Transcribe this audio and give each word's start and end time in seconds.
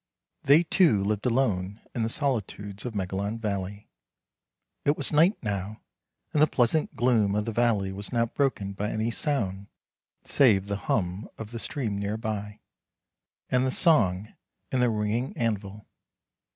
They 0.41 0.63
two 0.63 1.03
lived 1.03 1.27
alone 1.27 1.79
in 1.93 2.01
the 2.01 2.09
solitudes 2.09 2.85
of 2.85 2.95
Megalon 2.95 3.37
Valley. 3.37 3.87
It 4.83 4.97
was 4.97 5.11
night 5.13 5.35
now, 5.43 5.79
and 6.33 6.41
the 6.41 6.47
pleasant 6.47 6.95
gloom 6.95 7.35
of 7.35 7.45
the 7.45 7.51
valley 7.51 7.91
was 7.91 8.11
not 8.11 8.33
broken 8.33 8.73
by 8.73 8.89
any 8.89 9.11
sound 9.11 9.67
save 10.23 10.65
the 10.65 10.77
hum 10.89 11.29
of 11.37 11.51
the 11.51 11.59
stream 11.59 11.99
near 11.99 12.17
by, 12.17 12.61
and 13.51 13.63
the 13.63 13.69
song, 13.69 14.33
and 14.71 14.81
the 14.81 14.89
ringing 14.89 15.37
anvil. 15.37 15.85